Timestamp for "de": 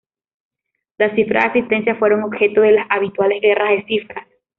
1.43-1.49, 2.61-2.71, 3.69-3.85